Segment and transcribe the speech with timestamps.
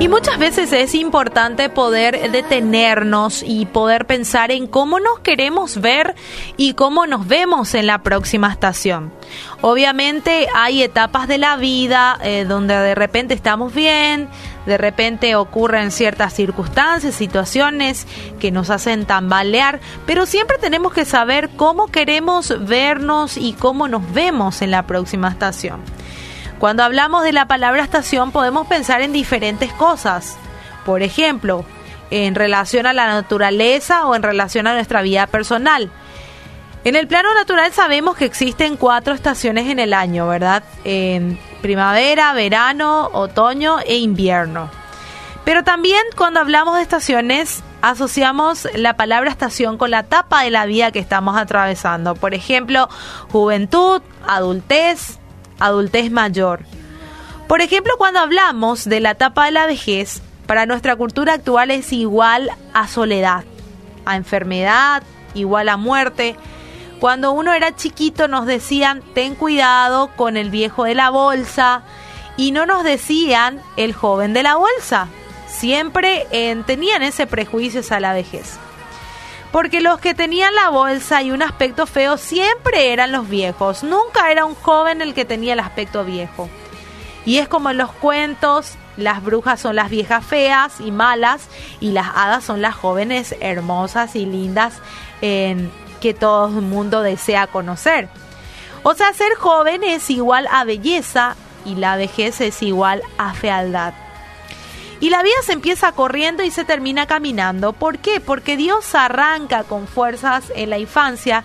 [0.00, 6.14] Y muchas veces es importante poder detenernos y poder pensar en cómo nos queremos ver
[6.56, 9.12] y cómo nos vemos en la próxima estación.
[9.60, 14.28] Obviamente hay etapas de la vida eh, donde de repente estamos bien,
[14.66, 18.06] de repente ocurren ciertas circunstancias, situaciones
[18.38, 24.12] que nos hacen tambalear, pero siempre tenemos que saber cómo queremos vernos y cómo nos
[24.12, 25.80] vemos en la próxima estación.
[26.58, 30.36] Cuando hablamos de la palabra estación podemos pensar en diferentes cosas.
[30.84, 31.64] Por ejemplo,
[32.10, 35.90] en relación a la naturaleza o en relación a nuestra vida personal.
[36.84, 40.64] En el plano natural sabemos que existen cuatro estaciones en el año, ¿verdad?
[40.84, 44.70] En primavera, verano, otoño e invierno.
[45.44, 50.66] Pero también cuando hablamos de estaciones asociamos la palabra estación con la etapa de la
[50.66, 52.16] vida que estamos atravesando.
[52.16, 52.88] Por ejemplo,
[53.30, 55.18] juventud, adultez,
[55.58, 56.60] adultez mayor.
[57.46, 61.92] Por ejemplo, cuando hablamos de la etapa de la vejez, para nuestra cultura actual es
[61.92, 63.44] igual a soledad,
[64.04, 65.02] a enfermedad,
[65.34, 66.36] igual a muerte.
[67.00, 71.82] Cuando uno era chiquito nos decían, ten cuidado con el viejo de la bolsa,
[72.38, 75.08] y no nos decían el joven de la bolsa.
[75.48, 78.58] Siempre eh, tenían ese prejuicio a la vejez.
[79.52, 83.82] Porque los que tenían la bolsa y un aspecto feo siempre eran los viejos.
[83.82, 86.48] Nunca era un joven el que tenía el aspecto viejo.
[87.24, 91.48] Y es como en los cuentos, las brujas son las viejas feas y malas
[91.80, 94.74] y las hadas son las jóvenes hermosas y lindas
[95.20, 98.08] que todo el mundo desea conocer.
[98.82, 103.92] O sea, ser joven es igual a belleza y la vejez es igual a fealdad.
[105.00, 107.72] Y la vida se empieza corriendo y se termina caminando.
[107.72, 108.20] ¿Por qué?
[108.20, 111.44] Porque Dios arranca con fuerzas en la infancia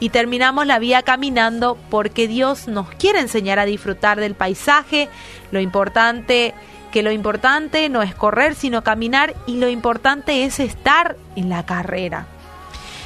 [0.00, 5.08] y terminamos la vida caminando porque Dios nos quiere enseñar a disfrutar del paisaje,
[5.50, 6.54] lo importante
[6.92, 11.66] que lo importante no es correr sino caminar y lo importante es estar en la
[11.66, 12.26] carrera.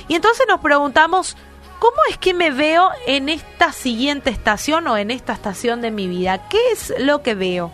[0.09, 1.37] Y entonces nos preguntamos,
[1.79, 6.07] ¿cómo es que me veo en esta siguiente estación o en esta estación de mi
[6.07, 6.49] vida?
[6.49, 7.73] ¿Qué es lo que veo?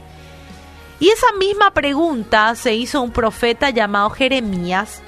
[1.01, 5.01] Y esa misma pregunta se hizo un profeta llamado Jeremías.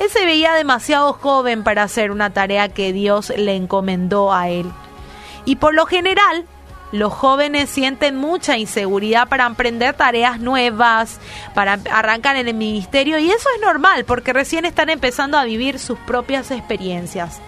[0.00, 4.70] Él se veía demasiado joven para hacer una tarea que Dios le encomendó a él.
[5.44, 6.44] Y por lo general,
[6.92, 11.18] los jóvenes sienten mucha inseguridad para emprender tareas nuevas,
[11.54, 15.78] para arrancar en el ministerio y eso es normal porque recién están empezando a vivir
[15.78, 17.40] sus propias experiencias.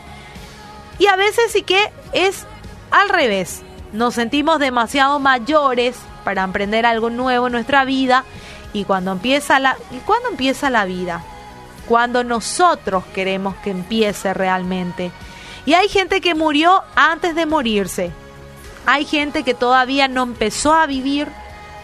[0.99, 2.47] Y a veces sí que es
[2.91, 3.63] al revés.
[3.93, 5.97] Nos sentimos demasiado mayores
[6.29, 8.27] para emprender algo nuevo en nuestra vida.
[8.75, 11.25] Y cuando empieza la y cuando empieza la vida
[11.89, 15.11] cuando nosotros queremos que empiece realmente.
[15.65, 18.11] Y hay gente que murió antes de morirse.
[18.85, 21.29] Hay gente que todavía no empezó a vivir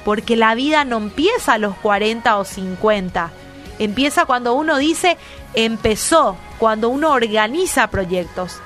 [0.04, 3.30] porque la vida no empieza a los 40 o 50
[3.78, 5.16] empieza cuando uno dice
[5.54, 8.58] empezó cuando uno organiza proyectos.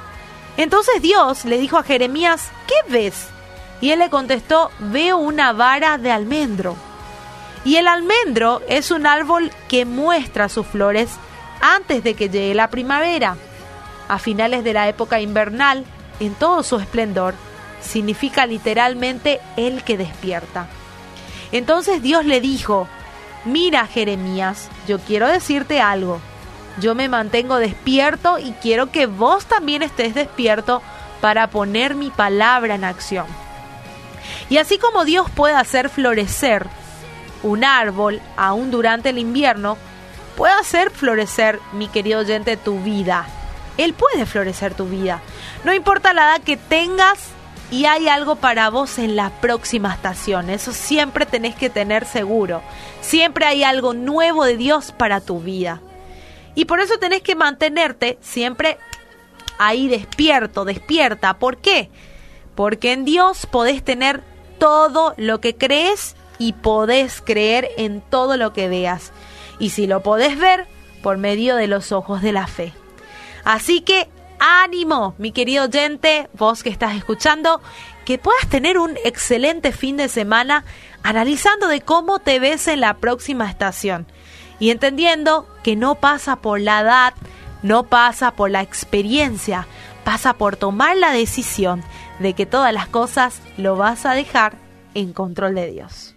[0.57, 3.29] Entonces Dios le dijo a Jeremías ¿qué ves?
[3.81, 6.77] Y él le contestó, veo una vara de almendro.
[7.65, 11.11] Y el almendro es un árbol que muestra sus flores
[11.61, 13.37] antes de que llegue la primavera.
[14.09, 15.85] A finales de la época invernal,
[16.21, 17.35] en todo su esplendor,
[17.81, 20.67] significa literalmente el que despierta.
[21.53, 22.89] Entonces Dios le dijo,
[23.45, 26.21] mira Jeremías, yo quiero decirte algo.
[26.81, 30.81] Yo me mantengo despierto y quiero que vos también estés despierto
[31.21, 33.27] para poner mi palabra en acción.
[34.51, 36.67] Y así como Dios puede hacer florecer
[37.43, 39.77] un árbol aún durante el invierno,
[40.37, 43.27] puede hacer florecer, mi querido oyente, tu vida.
[43.77, 45.21] Él puede florecer tu vida.
[45.65, 47.19] No importa la edad que tengas
[47.71, 50.51] y hay algo para vos en la próxima estación.
[50.51, 52.63] Eso siempre tenés que tener seguro.
[53.01, 55.81] Siempre hay algo nuevo de Dios para tu vida.
[56.55, 58.79] Y por eso tenés que mantenerte siempre
[59.59, 61.39] ahí despierto, despierta.
[61.39, 61.91] ¿Por qué?
[62.55, 64.23] Porque en Dios podés tener
[64.59, 69.13] todo lo que crees y podés creer en todo lo que veas.
[69.59, 70.67] Y si lo podés ver,
[71.03, 72.73] por medio de los ojos de la fe.
[73.45, 74.09] Así que
[74.39, 77.61] ánimo, mi querido oyente, vos que estás escuchando,
[78.05, 80.65] que puedas tener un excelente fin de semana
[81.03, 84.07] analizando de cómo te ves en la próxima estación
[84.59, 87.15] y entendiendo que no pasa por la edad,
[87.63, 89.67] no pasa por la experiencia,
[90.05, 91.83] pasa por tomar la decisión
[92.19, 94.55] de que todas las cosas lo vas a dejar
[94.95, 96.15] en control de Dios.